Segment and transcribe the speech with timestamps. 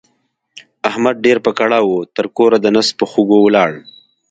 [0.89, 3.71] احمد ډېر په کړاو وو؛ تر کوره د نس په خوږو ولاړ.